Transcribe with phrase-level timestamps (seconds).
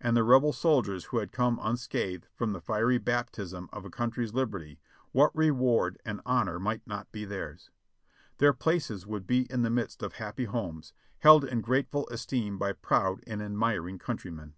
[0.00, 4.32] And the Rebel soldiers who had come unscathed from the fiery baptism of a country's
[4.32, 4.78] liberty,
[5.10, 7.68] what reward and honor might not be theirs?
[8.38, 12.74] Their places would be in the midst of happy homes, held in grateful esteem by
[12.74, 14.54] proud and admiring countrymen.